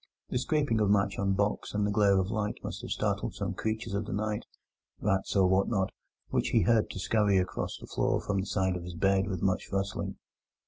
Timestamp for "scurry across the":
6.91-7.85